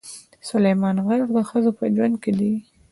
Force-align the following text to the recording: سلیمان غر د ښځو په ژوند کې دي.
سلیمان 0.49 0.97
غر 1.05 1.21
د 1.35 1.37
ښځو 1.49 1.71
په 1.79 1.85
ژوند 1.95 2.15
کې 2.23 2.31
دي. 2.39 2.51